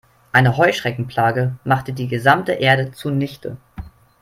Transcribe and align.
Eine 0.31 0.57
Heuschreckenplage 0.57 1.59
machte 1.63 1.93
die 1.93 2.07
gesamte 2.07 2.59
Ernte 2.59 2.91
zunichte. 2.91 3.57